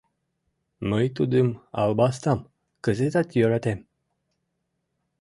[0.89, 1.47] Мый тудым,
[1.81, 2.39] албастам,
[2.83, 3.79] кызытат йӧратем.